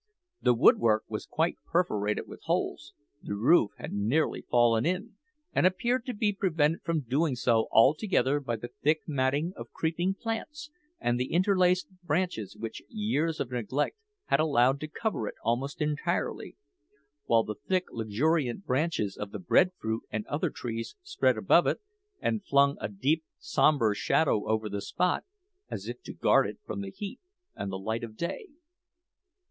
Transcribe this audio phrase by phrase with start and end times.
[0.41, 5.13] The woodwork was quite perforated with holes; the roof had nearly fallen in,
[5.53, 10.15] and appeared to be prevented from doing so altogether by the thick matting of creeping
[10.15, 13.95] plants and the interlaced branches which years of neglect
[14.25, 16.57] had allowed to cover it almost entirely;
[17.25, 21.79] while the thick, luxuriant branches of the bread fruit and other trees spread above it,
[22.19, 25.25] and flung a deep, sombre shadow over the spot,
[25.69, 27.19] as if to guard it from the heat
[27.55, 28.47] and the light of day.